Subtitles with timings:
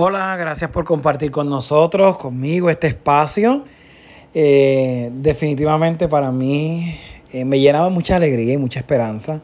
[0.00, 3.64] Hola, gracias por compartir con nosotros, conmigo, este espacio.
[4.32, 6.96] Eh, definitivamente para mí
[7.32, 9.40] eh, me llenaba mucha alegría y mucha esperanza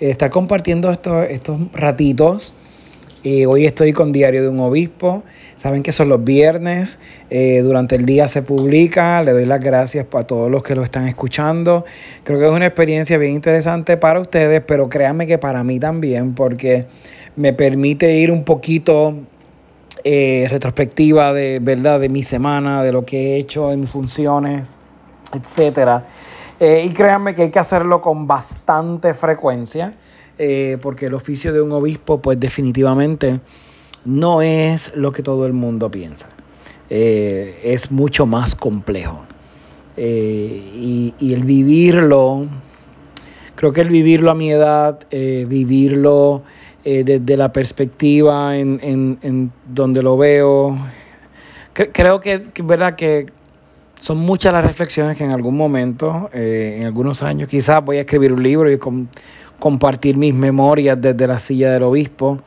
[0.00, 2.52] eh, estar compartiendo estos, estos ratitos.
[3.46, 5.22] hoy estoy con Diario de un Obispo.
[5.54, 6.98] Saben que son los viernes.
[7.30, 9.22] durante el día se publica.
[9.22, 11.84] Le doy las gracias a todos los que lo están escuchando.
[12.24, 16.34] Creo que es una experiencia bien interesante para ustedes, pero créanme que para mí también,
[16.34, 16.86] porque
[17.36, 19.14] me permite ir un poquito
[20.04, 22.00] eh, retrospectiva de, ¿verdad?
[22.00, 24.80] de mi semana, de lo que he hecho, de mis funciones,
[25.32, 26.02] etc.
[26.58, 29.94] Eh, y créanme que hay que hacerlo con bastante frecuencia,
[30.38, 33.40] eh, porque el oficio de un obispo, pues definitivamente
[34.04, 36.28] no es lo que todo el mundo piensa.
[36.88, 39.22] es mucho más complejo.
[39.96, 42.46] Y, y, el vivirlo,
[43.54, 46.42] creo que el vivirlo a mi edad, vivirlo
[46.84, 50.76] eh, desde la perspectiva en, en, en, donde lo veo.
[51.72, 53.26] creo que, verdad que
[53.96, 58.00] son muchas las reflexiones que en algún momento, eh, en algunos años, quizás voy a
[58.00, 58.80] escribir un libro y
[59.60, 62.38] compartir mis memorias desde la silla del obispo.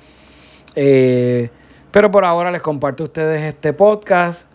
[0.75, 1.49] Eh,
[1.89, 4.47] pero por ahora les comparto a ustedes este podcast.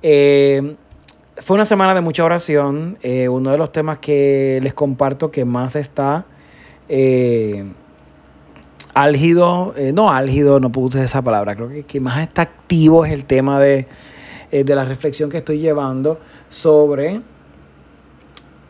[0.00, 2.96] fue una semana de mucha oración.
[3.28, 6.26] uno de los temas que les comparto que más está
[9.02, 13.12] álgido, eh, no álgido, no usar esa palabra, creo que, que más está activo es
[13.12, 13.86] el tema de,
[14.50, 17.20] eh, de la reflexión que estoy llevando sobre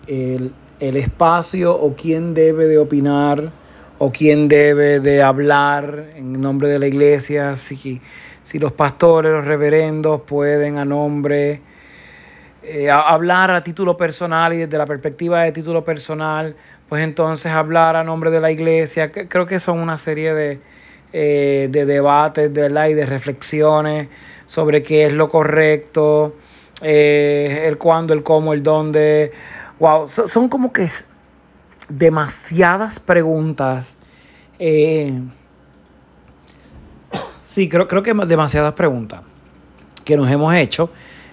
[0.06, 3.52] el, el, espacio o quién debe de opinar
[3.98, 8.00] o quién debe de hablar en nombre de la iglesia, si,
[8.42, 11.60] si los pastores, los reverendos pueden a nombre,
[12.62, 16.54] eh, hablar a título personal y desde la perspectiva de título personal
[16.90, 19.12] pues entonces hablar a nombre de la iglesia.
[19.12, 20.60] Creo que son una serie de,
[21.12, 24.08] eh, de debates de verdad, y de reflexiones
[24.46, 26.34] sobre qué es lo correcto,
[26.82, 29.30] eh, el cuándo, el cómo, el dónde.
[29.78, 30.88] Wow, son como que
[31.88, 33.96] demasiadas preguntas.
[37.46, 39.22] Sí, creo, creo que demasiadas preguntas
[40.04, 40.90] que nos hemos hecho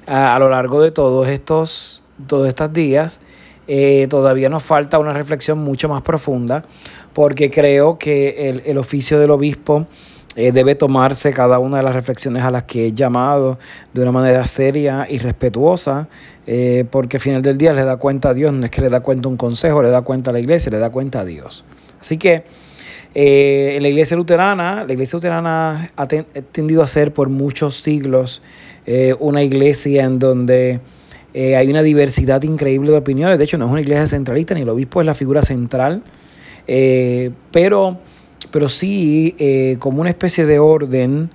[0.08, 3.22] a, a lo largo de todos estos, todos estos días.
[3.68, 6.64] Eh, todavía nos falta una reflexión mucho más profunda
[7.12, 9.88] porque creo que el, oficio del obispo
[10.38, 13.60] eh, debe tomarse cada una de las reflexiones a las que he llamado
[13.94, 16.08] de una manera seria y respetuosa,
[16.46, 18.90] eh, porque al final del día le da cuenta a Dios, no es que le
[18.90, 21.66] da cuenta un consejo, le da cuenta a la iglesia, le da cuenta a Dios.
[22.00, 22.46] Así que
[23.20, 28.44] en la iglesia luterana, la iglesia luterana ha tendido a ser por muchos siglos
[29.20, 30.80] una iglesia en donde
[31.40, 33.38] eh, hay una diversidad increíble de opiniones.
[33.38, 36.02] De hecho, no es una iglesia centralista, ni el obispo es la figura central.
[36.66, 38.00] Eh, pero,
[38.50, 41.30] pero sí, eh, como una especie de orden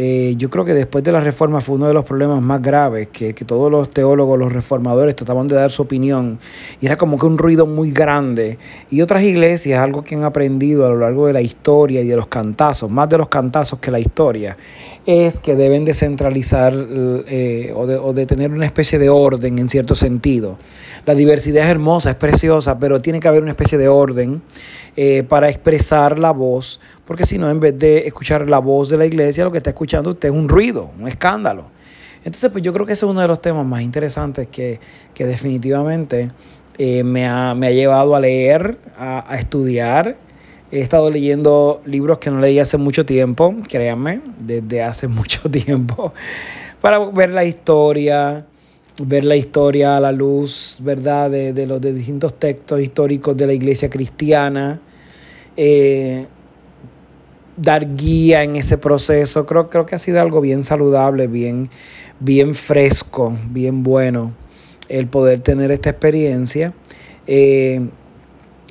[0.00, 3.08] eh, yo creo que después de la reforma fue uno de los problemas más graves,
[3.08, 6.38] que, todos los teólogos, los reformadores trataban de dar su opinión
[6.80, 8.58] y era como que un ruido muy grande.
[8.92, 12.14] Y otras iglesias, algo que han aprendido a lo largo de la historia y de
[12.14, 14.56] los cantazos, más de los cantazos que la historia,
[15.04, 19.66] es que deben descentralizar eh, o, de, o de tener una especie de orden en
[19.66, 20.58] cierto sentido.
[21.06, 24.42] La diversidad es hermosa, es preciosa, pero tiene que haber una especie de orden
[25.00, 28.98] eh, para expresar la voz, porque si no, en vez de escuchar la voz de
[28.98, 31.64] la iglesia, lo que está escuchando usted es un ruido, un escándalo.
[32.18, 34.78] Entonces, pues yo creo que ese es uno de los temas más interesantes que,
[35.16, 36.30] definitivamente
[36.76, 40.18] eh, me, ha, llevado a leer, a, estudiar.
[40.70, 46.12] He estado leyendo libros que no leí hace mucho tiempo, créanme, desde hace mucho tiempo,
[46.82, 48.44] para ver la historia,
[49.06, 53.46] ver la historia a la luz, ¿verdad?, de, de los de distintos textos históricos de
[53.46, 54.78] la iglesia cristiana.
[55.56, 56.26] Eh,
[57.58, 59.44] dar guía en ese proceso.
[59.44, 61.68] Creo, creo que ha sido algo bien saludable, bien,
[62.20, 64.32] bien fresco, bien bueno
[64.88, 66.72] el poder tener esta experiencia.
[67.26, 67.86] Eh,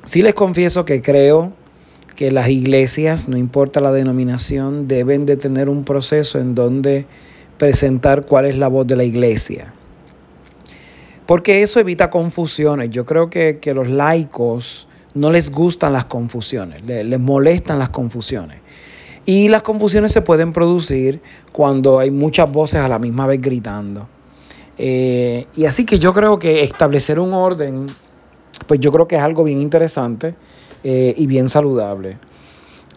[0.04, 1.52] sí les confieso que creo
[2.16, 7.06] que las iglesias, no importa la denominación, deben de tener un proceso en donde
[7.58, 9.72] presentar cuál es la voz de la iglesia.
[11.26, 12.90] Porque eso evita confusiones.
[12.90, 14.87] Yo creo que, que los laicos
[15.18, 18.60] no les gustan las confusiones, les, molestan las confusiones.
[19.26, 21.20] Y las confusiones se pueden producir
[21.52, 24.08] cuando hay muchas voces a la misma vez gritando.
[24.78, 27.86] Eh, y así que yo creo que establecer un orden,
[28.66, 30.34] pues yo creo que es algo bien interesante
[30.84, 32.16] eh, y bien saludable.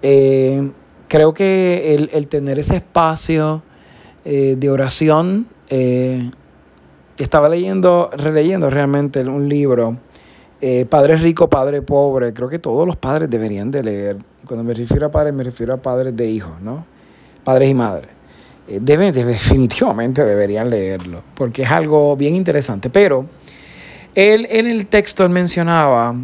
[0.02, 0.72] Eh,
[1.08, 3.64] creo que el, tener ese espacio
[4.24, 5.48] de oración,
[7.18, 9.98] estaba leyendo, releyendo realmente un libro
[10.62, 14.18] eh, padre rico, padre pobre, creo que todos los padres deberían de leer.
[14.46, 16.86] Cuando me refiero a padres, me refiero a padres de hijos, ¿no?
[17.44, 18.10] Padres y madres.
[18.68, 22.90] eh, definitivamente deberían leerlo, porque es algo bien interesante.
[22.90, 23.26] Pero
[24.14, 26.16] él en el texto él mencionaba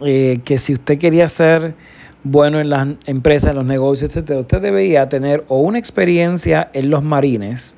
[0.00, 1.74] eh, que si usted quería ser
[2.22, 6.90] bueno en las empresas, en los negocios, etc., usted debería tener o una experiencia en
[6.90, 7.76] los marines,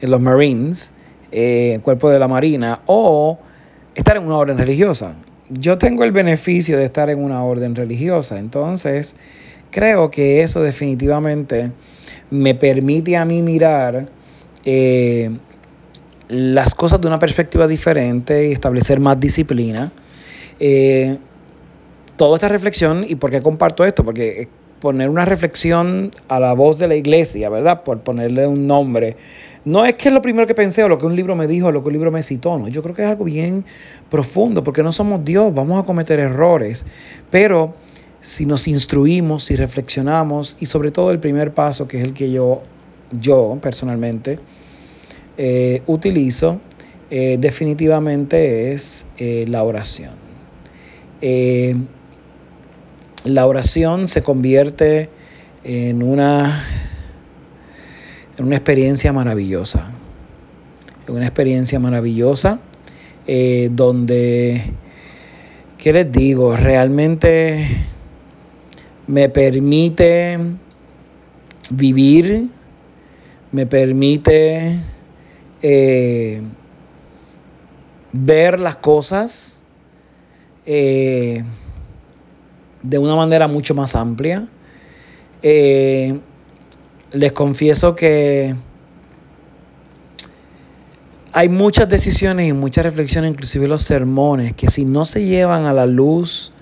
[0.00, 0.90] en los Marines,
[1.32, 3.38] eh, cuerpo de la Marina, o
[3.96, 5.14] estar en una orden religiosa.
[5.48, 9.16] Yo tengo el beneficio de estar en una orden religiosa, entonces
[9.70, 11.72] creo que eso definitivamente
[12.30, 14.06] me permite a mí mirar
[14.64, 15.30] eh,
[16.28, 19.92] las cosas de una perspectiva diferente y establecer más disciplina.
[20.58, 21.16] Eh,
[22.16, 24.04] toda esta reflexión, ¿y por qué comparto esto?
[24.04, 24.48] Porque
[24.80, 27.82] poner una reflexión a la voz de la iglesia, ¿verdad?
[27.82, 29.16] Por ponerle un nombre.
[29.66, 31.66] No es que es lo primero que pensé o lo que un libro me dijo
[31.66, 32.68] o lo que un libro me citó, no.
[32.68, 33.64] Yo creo que es algo bien
[34.08, 36.86] profundo porque no somos Dios, vamos a cometer errores.
[37.30, 37.74] Pero
[38.20, 42.30] si nos instruimos, si reflexionamos y sobre todo el primer paso, que es el que
[42.30, 42.62] yo,
[43.20, 44.38] yo personalmente
[45.36, 46.60] eh, utilizo,
[47.10, 50.26] eh, definitivamente es eh, la oración
[53.26, 55.10] la oración se convierte
[55.64, 56.64] en una,
[58.44, 59.94] una experiencia maravillosa.
[61.06, 62.60] En una experiencia maravillosa
[63.26, 64.72] eh, donde,
[65.78, 66.56] ¿qué les digo?
[66.56, 67.66] Realmente
[69.06, 70.38] me permite
[71.70, 72.48] vivir,
[73.52, 74.80] me permite
[75.62, 76.40] eh,
[78.12, 79.62] ver las cosas.
[80.66, 81.44] Eh,
[82.82, 84.46] de una manera mucho más amplia.
[87.16, 88.54] Les confieso que
[91.32, 95.72] hay muchas decisiones y muchas reflexiones, inclusive los sermones, que si no se llevan a
[95.72, 96.52] la luz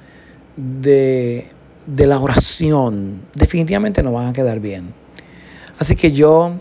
[0.57, 1.49] de,
[1.87, 4.95] de la oración, definitivamente no van a quedar bien.
[5.79, 6.53] Así que yo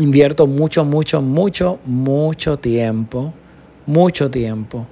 [0.00, 3.32] invierto mucho, mucho, mucho, mucho tiempo,
[3.86, 4.86] mucho tiempo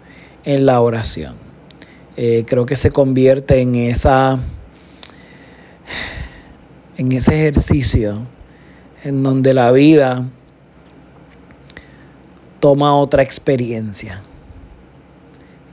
[0.45, 1.35] en la oración.
[2.17, 4.39] Eh, creo que se convierte en esa
[6.97, 8.27] en ese ejercicio
[9.03, 10.27] en donde la vida
[12.61, 14.23] toma otra experiencia,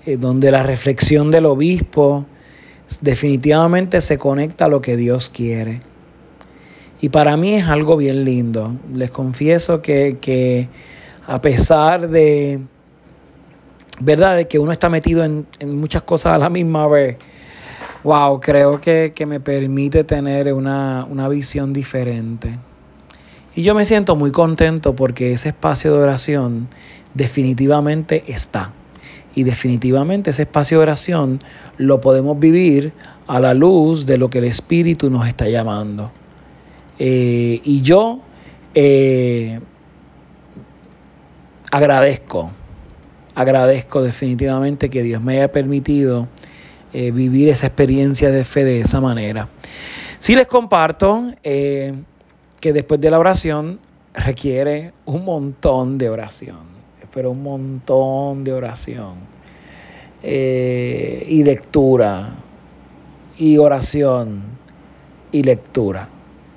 [0.06, 2.26] en donde la reflexión del obispo
[3.00, 5.80] definitivamente se conecta a lo que Dios quiere.
[7.00, 8.76] Y para mí es algo bien lindo.
[8.94, 10.70] Les confieso que, que
[11.26, 12.60] a pesar de,
[14.02, 14.36] ¿verdad?
[14.36, 17.18] De que uno está metido en, muchas cosas a la misma vez.
[18.03, 22.53] Wow, creo que, me permite tener una, una visión diferente.
[23.56, 26.68] Y yo me siento muy contento porque ese espacio de oración
[27.13, 28.71] definitivamente está.
[29.36, 31.39] Y definitivamente ese espacio de oración
[31.77, 32.94] lo podemos vivir
[33.27, 36.12] a la luz de lo que el Espíritu nos está llamando.
[36.98, 38.19] Eh, y yo
[38.74, 39.59] eh,
[41.71, 42.51] agradezco
[43.36, 46.27] agradezco definitivamente que Dios me haya permitido
[46.94, 49.48] eh, vivir esa experiencia de fe de esa manera.
[50.20, 51.94] Sí les comparto eh,
[52.60, 53.80] que después de la oración
[54.14, 56.58] requiere un montón de oración,
[57.14, 59.14] pero un montón de oración
[60.22, 62.36] eh, y lectura
[63.38, 64.42] y oración
[65.32, 66.10] y lectura.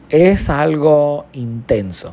[0.08, 2.12] Es algo intenso.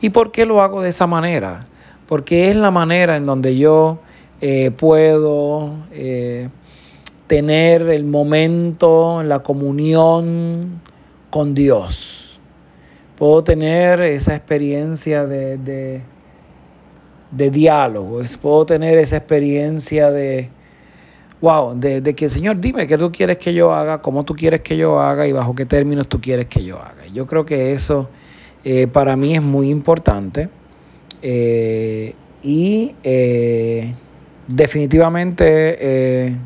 [0.00, 1.64] ¿Y por qué lo hago de esa manera?
[2.06, 3.98] porque es la manera en donde yo
[4.78, 5.74] puedo
[7.26, 10.70] tener el momento, la comunión
[11.30, 12.40] con Dios.
[13.16, 16.02] Puedo tener esa experiencia de, de,
[17.30, 20.50] de diálogo, puedo tener esa experiencia de,
[21.40, 24.60] wow, de, de, que Señor, dime qué tú quieres que yo haga, cómo tú quieres
[24.60, 27.06] que yo haga y bajo qué términos tú quieres que yo haga.
[27.12, 28.08] Yo creo que eso
[28.64, 30.48] eh, para mí es muy importante.
[31.22, 33.94] Eh, y eh,
[34.46, 36.36] definitivamente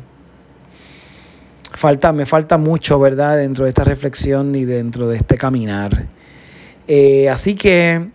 [1.73, 6.07] falta, me falta mucho, ¿verdad?, dentro de esta reflexión y dentro de este caminar.
[7.31, 8.09] así que,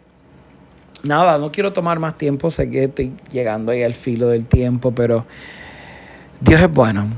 [1.03, 4.93] nada, no quiero tomar más tiempo, sé que estoy llegando ahí al filo del tiempo,
[4.93, 5.27] pero
[6.41, 7.09] Dios es bueno.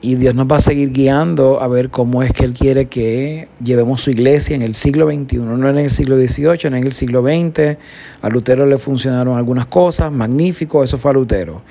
[0.00, 3.48] Y Dios nos va a seguir guiando a ver cómo es que Él quiere que
[3.64, 6.92] llevemos su iglesia en el siglo XXI, no en el siglo XVIII, no en el
[6.92, 7.78] siglo XX.
[8.20, 11.62] A Lutero le funcionaron algunas cosas, magnífico, eso fue a Lutero.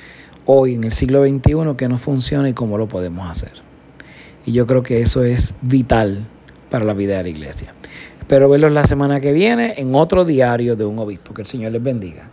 [0.48, 3.73] Hoy, en el siglo XXI, que no funciona y cómo lo podemos hacer.
[4.46, 6.26] Y yo creo que eso es vital
[6.70, 7.74] para la vida de la iglesia.
[8.20, 11.34] Espero verlos la semana que viene en otro diario de un obispo.
[11.34, 12.30] Que el Señor les bendiga.